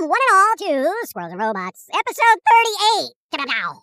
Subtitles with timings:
[0.00, 2.38] Welcome, one and all, to Squirrels and Robots, episode
[3.00, 3.12] 38.
[3.30, 3.82] Ta-da-dow.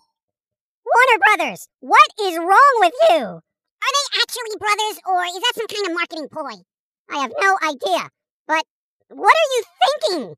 [0.86, 3.26] Warner Brothers, what is wrong with you?
[3.26, 6.64] Are they actually brothers, or is that some kind of marketing ploy?
[7.12, 8.10] I have no idea.
[8.48, 8.64] But
[9.10, 10.36] what are you thinking?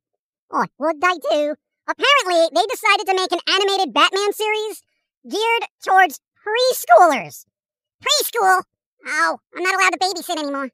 [0.50, 1.54] Oh, what did I do?
[1.88, 4.82] Apparently, they decided to make an animated Batman series
[5.28, 7.44] geared towards preschoolers.
[8.02, 8.62] Preschool?
[9.06, 10.70] Oh, I'm not allowed to babysit anymore.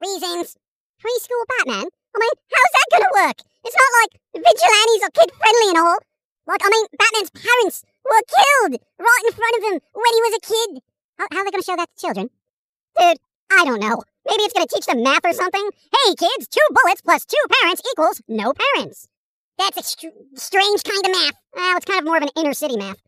[0.00, 0.56] Reasons.
[1.02, 1.88] Preschool Batman?
[2.14, 3.36] I mean, how's that gonna work?
[3.64, 5.98] It's not like vigilantes are kid friendly and all.
[6.46, 10.34] Like, I mean, Batman's parents were killed right in front of him when he was
[10.34, 10.70] a kid.
[11.18, 12.30] How, how are they gonna show that to children?
[12.98, 13.18] Dude,
[13.50, 14.02] I don't know.
[14.26, 15.70] Maybe it's gonna teach them math or something.
[15.90, 19.08] Hey, kids, two bullets plus two parents equals no parents.
[19.58, 21.38] That's a str- strange kind of math.
[21.54, 22.98] Well, it's kind of more of an inner city math.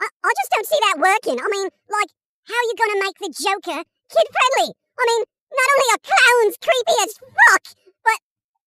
[0.00, 1.40] I, I just don't see that working.
[1.40, 2.10] I mean, like,
[2.44, 3.80] how are you gonna make the Joker
[4.12, 4.74] kid friendly?
[4.98, 5.22] I mean,
[5.56, 7.64] not only are clowns creepy as fuck,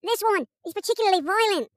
[0.03, 1.69] this one is particularly violent.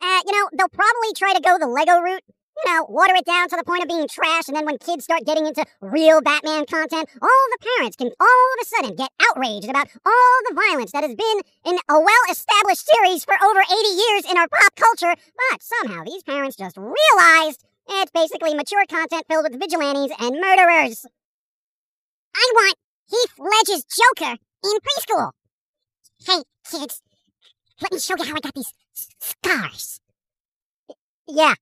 [0.00, 2.22] Uh, you know, they'll probably try to go the Lego route.
[2.64, 5.04] You know, water it down to the point of being trash, and then when kids
[5.04, 9.10] start getting into real Batman content, all the parents can all of a sudden get
[9.30, 13.60] outraged about all the violence that has been in a well established series for over
[13.60, 18.84] 80 years in our pop culture, but somehow these parents just realized it's basically mature
[18.86, 21.06] content filled with vigilantes and murderers.
[22.34, 22.74] I want
[23.08, 25.30] Heath Ledger's Joker in preschool.
[26.26, 27.02] Hey, kids,
[27.80, 30.00] let me show you how I got these scars.
[31.26, 31.54] Yeah.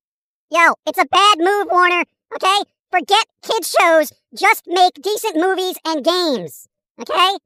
[0.51, 2.05] Yo, it's a bad move, Warner.
[2.35, 2.59] Okay?
[2.91, 4.13] Forget kid shows.
[4.35, 6.69] Just make decent movies and games.
[7.01, 7.37] Okay?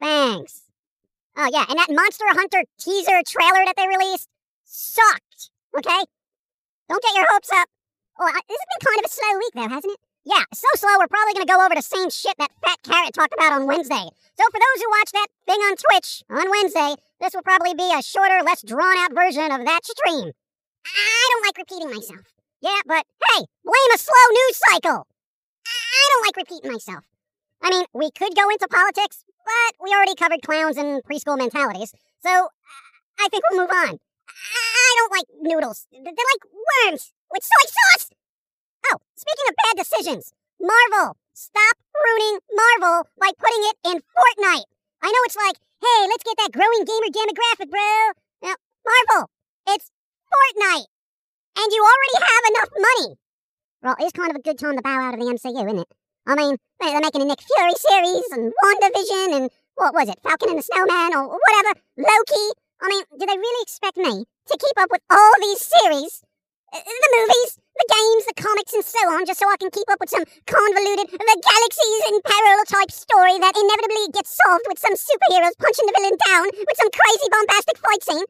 [0.00, 0.62] Thanks.
[1.36, 4.28] Oh, yeah, and that Monster Hunter teaser trailer that they released
[4.64, 5.50] sucked.
[5.76, 6.04] Okay?
[6.88, 7.68] Don't get your hopes up.
[8.18, 10.00] Oh, this has been kind of a slow week, though, hasn't it?
[10.24, 13.32] Yeah, so slow we're probably gonna go over the same shit that Fat Carrot talked
[13.32, 14.04] about on Wednesday.
[14.36, 17.88] So for those who watch that thing on Twitch on Wednesday, this will probably be
[17.88, 20.32] a shorter, less drawn out version of that stream.
[20.84, 22.26] I don't like repeating myself.
[22.60, 25.06] Yeah, but hey, blame a slow news cycle.
[25.64, 27.04] I don't like repeating myself.
[27.62, 31.94] I mean, we could go into politics, but we already covered clowns and preschool mentalities,
[32.22, 32.48] so
[33.18, 33.98] I think we'll move on.
[34.28, 35.86] I don't like noodles.
[35.92, 38.10] They're like worms with soy sauce.
[38.88, 44.68] Oh, speaking of bad decisions, Marvel, stop ruining Marvel by putting it in Fortnite.
[45.02, 47.90] I know it's like, hey, let's get that growing gamer demographic, bro.
[48.42, 49.30] Now, Marvel,
[49.68, 49.90] it's
[50.28, 50.86] Fortnite.
[51.56, 53.16] And you already have enough money.
[53.82, 55.88] Well, it's kind of a good time to bow out of the MCU, isn't it?
[56.26, 60.20] I mean, they- they're making a Nick Fury series and WandaVision and what was it,
[60.22, 62.52] Falcon and the Snowman or whatever, Loki.
[62.82, 66.22] I mean, do they really expect me to keep up with all these series?
[66.70, 69.90] Uh, the movies, the games, the comics, and so on, just so I can keep
[69.90, 74.78] up with some convoluted, the galaxies in parallel type story that inevitably gets solved with
[74.78, 78.26] some superheroes punching the villain down with some crazy bombastic fight scene.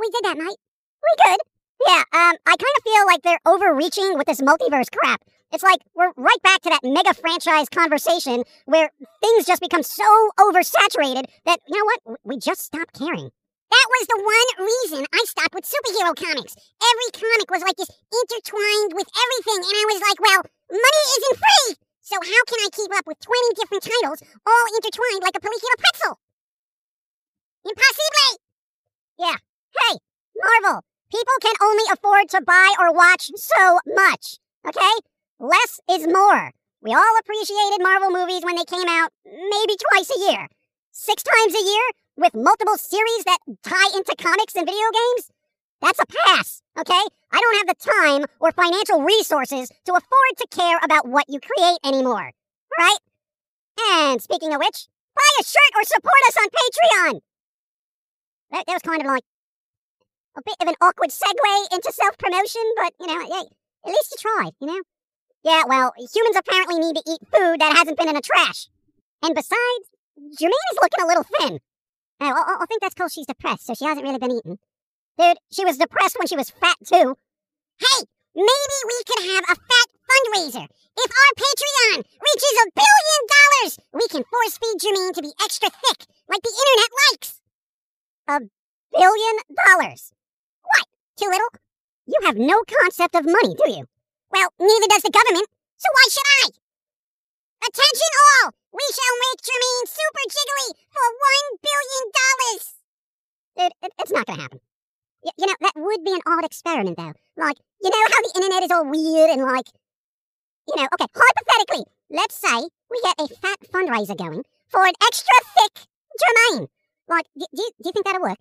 [0.00, 0.56] We did that, mate.
[0.56, 1.40] We good.
[1.86, 5.20] Yeah, um, I kind of feel like they're overreaching with this multiverse crap.
[5.52, 8.90] It's like we're right back to that mega franchise conversation where
[9.20, 10.04] things just become so
[10.40, 13.30] oversaturated that, you know what, we just stop caring.
[13.70, 16.54] That was the one reason I stopped with superhero comics.
[16.54, 21.40] Every comic was like this intertwined with everything, and I was like, well, money isn't
[21.40, 21.68] free!
[22.04, 25.80] So how can I keep up with 20 different titles all intertwined like a polyhedral
[25.80, 26.20] pretzel?
[27.64, 28.30] Impossible!
[29.18, 29.38] Yeah.
[29.72, 29.98] Hey,
[30.36, 34.38] Marvel, people can only afford to buy or watch so much,
[34.68, 34.94] okay?
[35.40, 36.52] Less is more.
[36.80, 40.48] We all appreciated Marvel movies when they came out maybe twice a year.
[40.92, 45.30] Six times a year with multiple series that tie into comics and video games?
[45.80, 47.04] That's a pass, okay?
[47.32, 51.40] I don't have the time or financial resources to afford to care about what you
[51.40, 52.32] create anymore.
[52.78, 52.98] Right?
[53.78, 57.20] And speaking of which, buy a shirt or support us on Patreon.
[58.50, 59.24] That, that was kind of like
[60.36, 64.18] a bit of an awkward segue into self promotion, but you know, at least you
[64.20, 64.82] tried, you know?
[65.44, 68.68] Yeah, well, humans apparently need to eat food that hasn't been in the trash.
[69.22, 71.58] And besides, Jermaine is looking a little thin.
[72.20, 72.30] I,
[72.62, 74.58] I think that's because she's depressed, so she hasn't really been eating.
[75.18, 77.16] Dude, she was depressed when she was fat, too.
[77.78, 78.00] Hey,
[78.34, 80.66] maybe we could have a fat fundraiser.
[80.96, 85.68] If our Patreon reaches a billion dollars, we can force feed Jermaine to be extra
[85.70, 87.40] thick, like the internet likes.
[88.28, 88.40] A
[88.92, 89.36] billion
[89.66, 90.12] dollars?
[90.62, 90.86] What?
[91.16, 91.48] Too little?
[92.06, 93.84] You have no concept of money, do you?
[94.30, 96.63] Well, neither does the government, so why should I?
[97.64, 98.52] Attention all!
[98.72, 102.64] We shall make Jermaine super jiggly for one billion dollars!
[103.56, 104.60] Dude, it, it's not gonna happen.
[105.22, 107.14] Y- you know, that would be an odd experiment, though.
[107.36, 109.66] Like, you know how the internet is all weird and like,
[110.68, 115.36] you know, okay, hypothetically, let's say we get a fat fundraiser going for an extra
[115.56, 115.86] thick
[116.20, 116.68] Jermaine.
[117.08, 118.40] Like, do, do, you, do you think that'll work?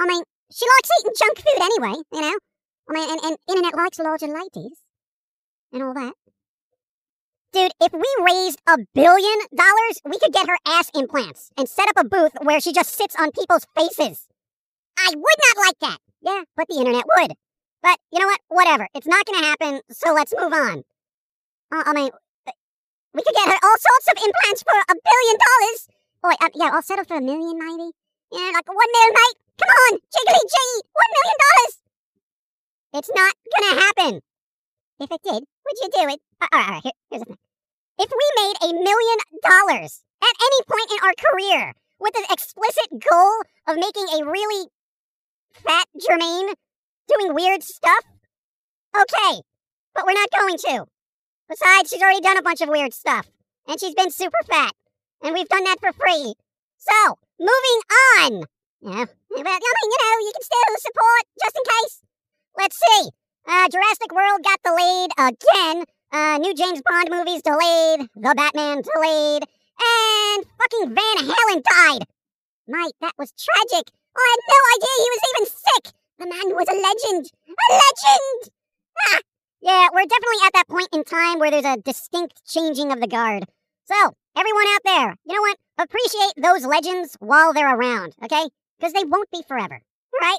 [0.00, 2.38] I mean, she likes eating junk food anyway, you know?
[2.88, 4.78] I mean, and, and internet likes larger ladies
[5.72, 6.14] and all that.
[7.54, 11.88] Dude, if we raised a billion dollars, we could get her ass implants and set
[11.88, 14.26] up a booth where she just sits on people's faces.
[14.98, 15.98] I would not like that.
[16.20, 17.34] Yeah, but the internet would.
[17.80, 18.40] But you know what?
[18.48, 18.88] Whatever.
[18.92, 20.82] It's not going to happen, so let's move on.
[21.70, 22.10] Uh, I mean,
[23.14, 25.88] we could get her all sorts of implants for a billion dollars.
[26.24, 27.94] Oh, wait, uh, yeah, I'll settle for a million, maybe.
[28.32, 29.38] Yeah, like one mil, mate.
[29.62, 30.56] Come on, jiggly G,
[30.90, 31.74] one million dollars.
[32.94, 34.22] It's not gonna happen.
[34.98, 36.20] If it did, would you do it?
[36.40, 36.82] Uh, all right, all right.
[36.82, 37.43] Here, here's the thing.
[37.98, 42.88] If we made a million dollars at any point in our career with the explicit
[42.90, 44.68] goal of making a really
[45.52, 46.54] fat Jermaine
[47.08, 48.04] doing weird stuff,
[48.96, 49.42] okay,
[49.94, 50.86] but we're not going to.
[51.48, 53.28] Besides, she's already done a bunch of weird stuff,
[53.68, 54.72] and she's been super fat,
[55.22, 56.34] and we've done that for free.
[56.78, 57.80] So, moving
[58.18, 58.44] on.
[58.80, 62.02] Yeah, well, I mean, you know, you can still support just in case.
[62.56, 63.10] Let's see.
[63.46, 65.84] Uh, Jurassic World got delayed again.
[66.14, 68.06] Uh, new James Bond movies delayed.
[68.14, 69.42] The Batman delayed.
[69.42, 72.06] And fucking Van Halen died.
[72.68, 73.90] Mate, that was tragic.
[74.16, 75.92] Oh, I had no idea he was even sick.
[76.20, 77.30] The man was a legend.
[77.48, 78.50] A legend!
[79.02, 79.20] Ah,
[79.60, 83.08] yeah, we're definitely at that point in time where there's a distinct changing of the
[83.08, 83.46] guard.
[83.86, 85.58] So, everyone out there, you know what?
[85.78, 88.44] Appreciate those legends while they're around, okay?
[88.78, 89.82] Because they won't be forever,
[90.22, 90.38] right?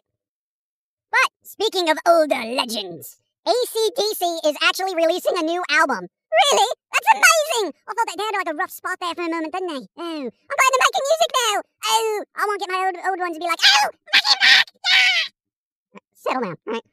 [1.12, 6.08] But speaking of older legends, ACDC is actually releasing a new album.
[6.10, 6.70] Really?
[6.92, 7.74] That's amazing!
[7.88, 9.86] I thought they had like a rough spot there for a moment, didn't they?
[10.02, 11.56] Oh, I'm glad they're making music now.
[11.86, 16.02] Oh, I won't get my old, old ones to be like, oh, Maggie Mac, yeah!
[16.16, 16.84] Settle down, right?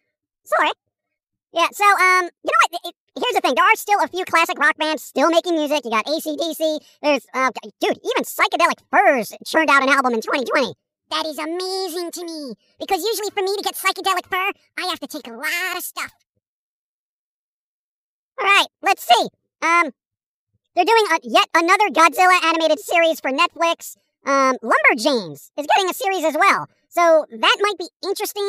[0.45, 0.71] Sorry.
[1.53, 2.81] Yeah, so, um, you know what?
[2.85, 3.55] It, here's the thing.
[3.55, 5.85] There are still a few classic rock bands still making music.
[5.85, 6.81] You got ACDC.
[7.03, 7.51] There's, uh,
[7.81, 10.75] dude, even Psychedelic Furs churned out an album in 2020.
[11.11, 12.55] That is amazing to me.
[12.81, 15.83] Because usually for me to get Psychedelic Fur, I have to take a lot of
[15.83, 16.13] stuff.
[18.43, 19.29] All right, let's see.
[19.63, 19.93] Um,
[20.75, 23.97] they're doing a, yet another Godzilla animated series for Netflix.
[24.27, 26.67] Um, Lumberjanes is getting a series as well.
[26.89, 28.43] So that might be interesting,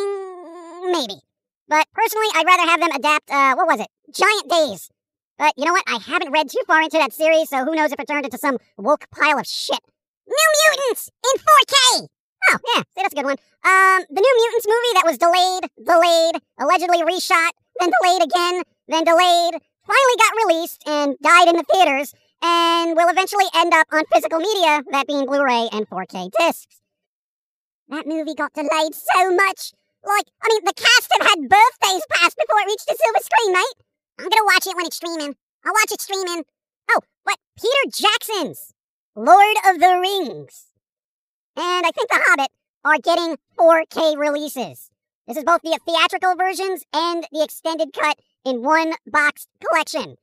[0.91, 1.21] maybe.
[1.67, 3.87] But personally, I'd rather have them adapt, uh, what was it?
[4.11, 4.89] Giant Days.
[5.37, 5.85] But you know what?
[5.85, 8.39] I haven't read too far into that series, so who knows if it turned into
[8.39, 9.79] some woke pile of shit.
[10.25, 12.07] New Mutants in 4K!
[12.49, 13.37] Oh, yeah, see, that's a good one.
[13.63, 19.03] Um, the New Mutants movie that was delayed, delayed, allegedly reshot, then delayed again, then
[19.03, 24.03] delayed, finally got released and died in the theaters, and will eventually end up on
[24.11, 26.81] physical media, that being Blu-ray and 4K discs.
[27.89, 29.71] That movie got delayed so much.
[30.03, 33.53] Like, I mean, the cast have had birthdays passed before it reached the silver screen,
[33.53, 33.77] mate.
[34.19, 35.35] I'm gonna watch it when it's streaming.
[35.65, 36.43] I'll watch it streaming.
[36.91, 38.73] Oh, but Peter Jackson's
[39.15, 40.65] Lord of the Rings
[41.55, 42.51] and I think The Hobbit
[42.83, 44.89] are getting 4K releases.
[45.27, 50.15] This is both the theatrical versions and the extended cut in one boxed collection.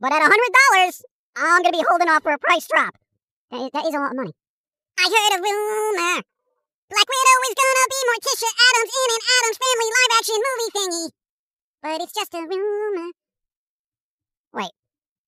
[0.00, 1.02] But at $100,
[1.36, 2.96] I'm going to be holding off for a price drop.
[3.50, 4.32] That is, that is a lot of money.
[4.98, 6.22] I heard a rumor.
[6.88, 11.10] Black Widow is gonna be Morticia Addams in an Addams Family live action movie thingy.
[11.82, 13.10] But it's just a rumor.
[14.52, 14.70] Wait,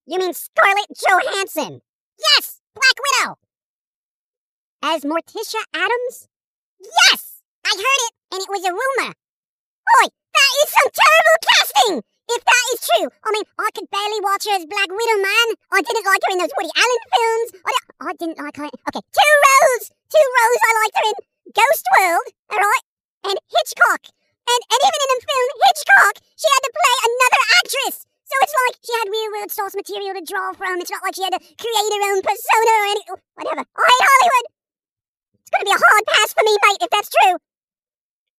[0.07, 1.83] you mean Scarlett Johansson?
[2.17, 3.39] Yes, Black Widow!
[4.83, 6.29] As Morticia Addams?
[6.81, 7.43] Yes!
[7.67, 9.13] I heard it, and it was a rumor.
[9.13, 12.03] Boy, that is some terrible casting!
[12.29, 15.49] If that is true, I mean, I could barely watch her as Black Widow, man.
[15.73, 17.49] I didn't like her in those Woody Allen films.
[17.65, 17.73] I,
[18.05, 18.69] I didn't like her.
[18.69, 19.85] Okay, two roles!
[20.13, 21.17] Two roles I liked her in
[21.57, 22.85] Ghost World, alright?
[23.33, 24.13] And Hitchcock.
[24.49, 27.97] And, and even in the film Hitchcock, she had to play another actress.
[28.05, 30.85] So it's like she had real world source material to draw from.
[30.85, 33.05] It's not like she had to create her own persona or any.
[33.41, 33.65] Whatever.
[33.65, 34.47] I hate Hollywood.
[35.41, 37.41] It's gonna be a hard pass for me, mate, if that's true.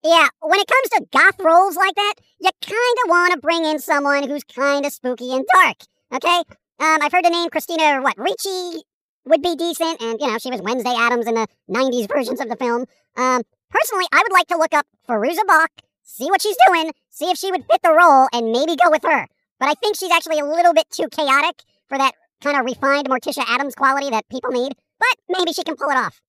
[0.04, 4.30] Yeah, when it comes to goth roles like that, you kinda wanna bring in someone
[4.30, 5.76] who's kinda spooky and dark,
[6.14, 6.44] okay?
[6.80, 8.84] Um, I've heard the name Christina, what, Ricci
[9.26, 12.48] would be decent, and, you know, she was Wednesday Addams in the 90s versions of
[12.48, 12.86] the film.
[13.18, 15.70] Um, personally, I would like to look up Fairuza Balk,
[16.04, 19.04] see what she's doing, see if she would fit the role, and maybe go with
[19.04, 19.28] her.
[19.60, 23.10] But I think she's actually a little bit too chaotic for that kind of refined
[23.10, 26.22] Morticia Addams quality that people need, but maybe she can pull it off.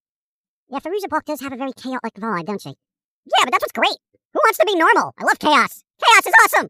[0.69, 2.75] Yeah, Fairuza Balk does have a very chaotic vibe, don't she?
[3.27, 3.99] Yeah, but that's what's great.
[4.33, 5.15] Who wants to be normal?
[5.19, 5.83] I love chaos.
[6.03, 6.69] Chaos is awesome.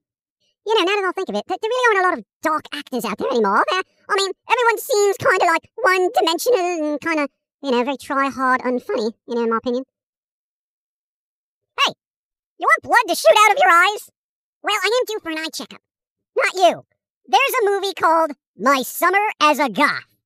[0.66, 2.64] You know, now that I think of it, there really aren't a lot of dark
[2.72, 3.64] actors out there anymore.
[3.70, 7.30] I mean, everyone seems kind of like one-dimensional and kind of,
[7.62, 9.12] you know, very try-hard, unfunny.
[9.26, 9.84] You know, in my opinion.
[11.80, 11.94] Hey,
[12.58, 14.10] you want blood to shoot out of your eyes?
[14.62, 15.80] Well, I am due for an eye checkup.
[16.36, 16.84] Not you.
[17.26, 20.16] There's a movie called My Summer as a Goth.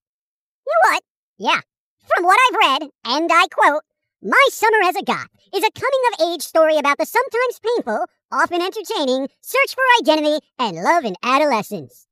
[0.67, 1.03] You know what?
[1.39, 1.61] Yeah.
[2.07, 3.83] From what I've read, and I quote,
[4.27, 8.07] My Summer as a Goth is a coming of age story about the sometimes painful,
[8.33, 12.07] often entertaining search for identity and love in adolescence.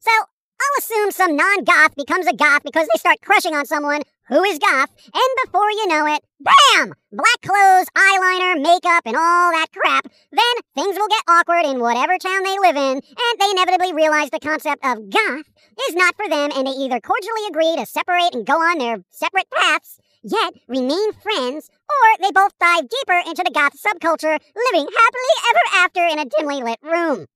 [0.00, 4.02] So, I'll assume some non goth becomes a goth because they start crushing on someone
[4.26, 6.92] who is goth, and before you know it, BAM!
[7.12, 10.06] Black clothes, eyeliner, makeup, and all that crap.
[10.32, 14.30] Then things will get awkward in whatever town they live in, and they inevitably realize
[14.30, 15.46] the concept of goth
[15.88, 19.04] is not for them, and they either cordially agree to separate and go on their
[19.10, 24.88] separate paths, yet remain friends, or they both dive deeper into the goth subculture, living
[24.88, 27.26] happily ever after in a dimly lit room.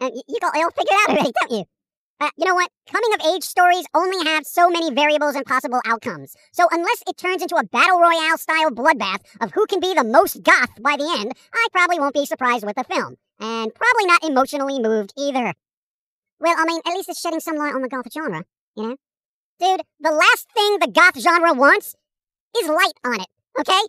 [0.00, 1.64] Uh, you, you all figure it out already, don't you?
[2.20, 2.70] Uh, you know what?
[2.90, 6.34] Coming of age stories only have so many variables and possible outcomes.
[6.52, 10.02] So unless it turns into a battle royale style bloodbath of who can be the
[10.02, 13.16] most goth by the end, I probably won't be surprised with the film.
[13.38, 15.54] And probably not emotionally moved either.
[16.40, 18.44] Well, I mean, at least it's shedding some light on the goth genre,
[18.76, 18.96] you know?
[19.60, 21.94] Dude, the last thing the goth genre wants
[22.56, 23.28] is light on it,
[23.58, 23.80] okay?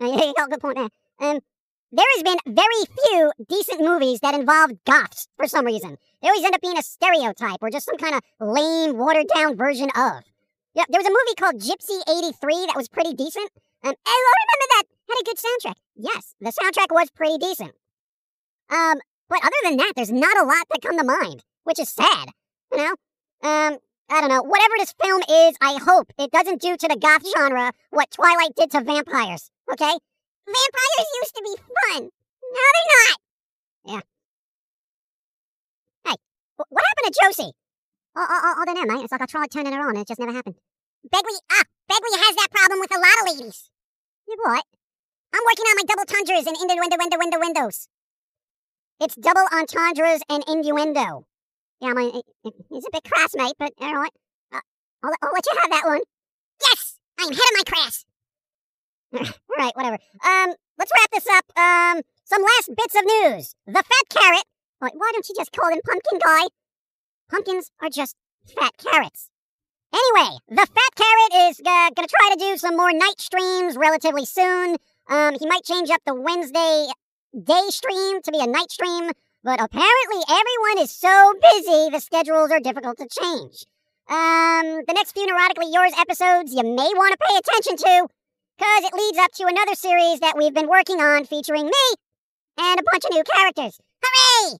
[0.00, 0.88] Yeah, good point there.
[1.28, 1.40] Um,
[1.90, 5.96] there has been very few decent movies that involve goths for some reason.
[6.22, 9.56] They always end up being a stereotype or just some kind of lame, watered down
[9.56, 10.22] version of.
[10.74, 13.50] Yeah, there was a movie called Gypsy 83 that was pretty decent.
[13.82, 14.82] Um, I remember that.
[15.08, 15.76] Had a good soundtrack.
[15.96, 17.72] Yes, the soundtrack was pretty decent.
[18.70, 21.88] Um, but other than that, there's not a lot that come to mind, which is
[21.88, 22.28] sad.
[22.72, 22.94] You know?
[23.42, 23.78] Um,
[24.10, 24.42] I don't know.
[24.42, 28.56] Whatever this film is, I hope it doesn't do to the goth genre what Twilight
[28.56, 29.50] did to vampires.
[29.70, 29.94] Okay?
[30.46, 32.08] Vampires used to be fun.
[32.42, 33.18] Now they're not.
[33.84, 34.00] Yeah.
[36.10, 36.16] Hey,
[36.56, 37.52] what happened to Josie?
[38.16, 39.04] Oh, oh, don't know, mate.
[39.04, 40.56] It's like I tried turning her on and it just never happened.
[41.06, 43.70] Begley, ah, Begley has that problem with a lot of ladies.
[44.26, 44.64] You what?
[45.34, 47.88] I'm working on my double tundras and innuendo, window, window, windows.
[49.00, 51.27] It's double entendres and innuendo.
[51.80, 54.12] Yeah, I mean, it's a bit crass, mate, but all right.
[54.52, 54.60] Uh,
[55.02, 56.00] I'll, I'll let you have that one.
[56.62, 58.04] Yes, I'm head of my class.
[59.14, 59.20] All
[59.58, 59.98] right, whatever.
[60.24, 61.44] Um, let's wrap this up.
[61.56, 63.54] Um, some last bits of news.
[63.66, 64.44] The fat carrot.
[64.80, 66.44] Wait, why don't you just call him pumpkin guy?
[67.30, 68.16] Pumpkins are just
[68.46, 69.30] fat carrots.
[69.92, 74.24] Anyway, the fat carrot is uh, gonna try to do some more night streams relatively
[74.24, 74.76] soon.
[75.08, 76.88] Um, he might change up the Wednesday
[77.42, 79.10] day stream to be a night stream,
[79.44, 83.64] but apparently everyone is so busy the schedules are difficult to change.
[84.08, 88.08] Um, the next few Neurotically Yours episodes you may want to pay attention to
[88.58, 91.84] because it leads up to another series that we've been working on featuring me
[92.58, 93.78] and a bunch of new characters.
[94.02, 94.58] Hooray!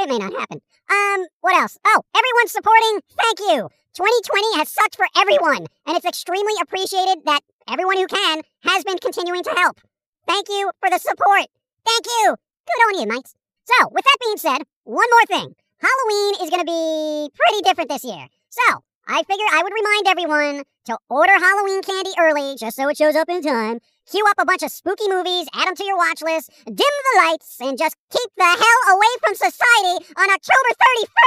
[0.00, 0.60] It may not happen.
[0.90, 1.78] Um, what else?
[1.84, 3.00] Oh, everyone supporting.
[3.16, 3.68] Thank you.
[3.94, 8.98] 2020 has sucked for everyone, and it's extremely appreciated that everyone who can has been
[8.98, 9.80] continuing to help.
[10.26, 11.46] Thank you for the support.
[11.86, 12.34] Thank you.
[12.66, 13.34] Good on you, mates.
[13.64, 15.54] So, with that being said, one more thing.
[15.80, 18.28] Halloween is going to be pretty different this year.
[18.50, 22.96] So, I figure I would remind everyone to order Halloween candy early just so it
[22.96, 23.80] shows up in time,
[24.10, 27.20] queue up a bunch of spooky movies, add them to your watch list, dim the
[27.24, 30.70] lights, and just keep the hell away from society on October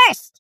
[0.10, 0.32] 31st.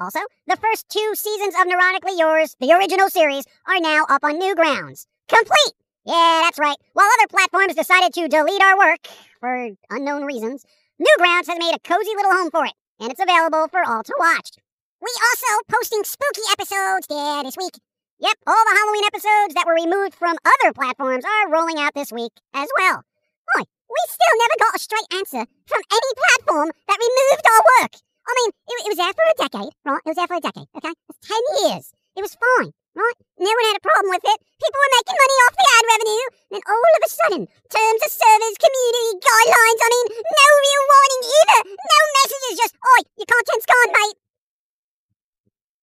[0.00, 4.40] Also, the first two seasons of Neurotically Yours, the original series, are now up on
[4.40, 5.06] Newgrounds.
[5.28, 5.74] Complete!
[6.04, 6.76] Yeah, that's right.
[6.92, 9.08] While other platforms decided to delete our work,
[9.40, 10.64] for unknown reasons,
[10.96, 14.16] Newgrounds has made a cozy little home for it, and it's available for all to
[14.18, 14.56] watch.
[14.96, 17.76] We also posting spooky episodes there this week.
[18.18, 22.08] Yep, all the Halloween episodes that were removed from other platforms are rolling out this
[22.10, 23.04] week as well.
[23.52, 27.92] Boy, we still never got a straight answer from any platform that removed our work.
[28.24, 30.00] I mean, it, it was there for a decade, right?
[30.00, 30.96] It was there for a decade, okay?
[31.12, 31.36] It's 10
[31.68, 31.92] years.
[32.16, 34.38] It was fine, No one had a problem with it.
[34.56, 36.26] People were making money off the ad revenue.
[36.48, 41.22] Then all of a sudden, terms of service, community guidelines, I mean, no real warning
[41.28, 41.60] either.
[41.76, 44.18] No messages, just, oi, your content's gone, mate.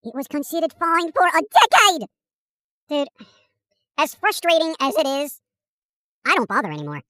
[0.10, 2.10] It was considered fine for a decade!
[2.90, 3.08] Dude,
[3.98, 5.40] as frustrating as it is,
[6.26, 7.04] I don't bother anymore.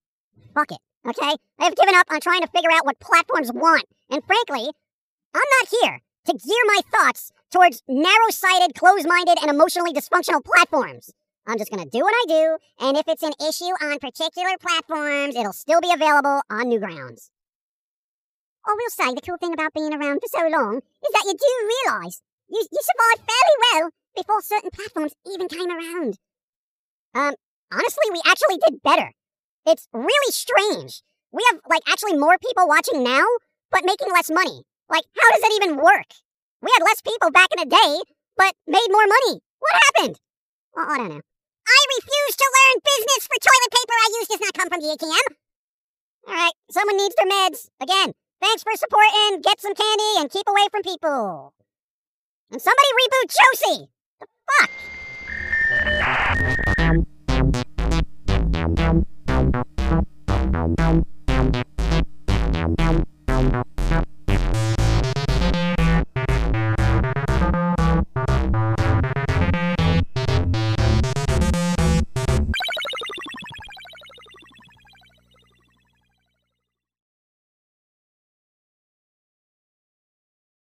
[0.53, 1.33] Fuck it, okay?
[1.59, 3.85] I have given up on trying to figure out what platforms want.
[4.11, 4.69] And frankly,
[5.33, 10.43] I'm not here to gear my thoughts towards narrow sighted, closed minded, and emotionally dysfunctional
[10.43, 11.11] platforms.
[11.45, 15.35] I'm just gonna do what I do, and if it's an issue on particular platforms,
[15.35, 17.29] it'll still be available on Newgrounds.
[18.65, 21.33] I will say the cool thing about being around for so long is that you
[21.33, 26.17] do realise you, you survived fairly well before certain platforms even came around.
[27.13, 27.35] Um,
[27.71, 29.11] honestly, we actually did better.
[29.65, 31.03] It's really strange.
[31.31, 33.25] We have, like, actually more people watching now,
[33.69, 34.63] but making less money.
[34.89, 36.07] Like, how does that even work?
[36.63, 37.99] We had less people back in the day,
[38.37, 39.43] but made more money.
[39.59, 40.15] What happened?
[40.73, 41.19] Well, I don't know.
[41.19, 44.87] I refuse to learn business for toilet paper I use does not come from the
[44.95, 45.35] ATM.
[46.27, 47.67] All right, someone needs their meds.
[47.81, 49.41] Again, thanks for supporting.
[49.41, 51.53] Get some candy and keep away from people.
[52.49, 53.91] And somebody reboot Josie.
[54.21, 54.71] The fuck?